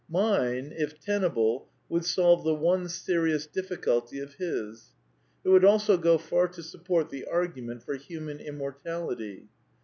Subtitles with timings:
[0.09, 4.93] Mine, if tenable, would solve the one serious difficulty of his.
[5.43, 9.47] It would also go far to support the argument for Human Immortality.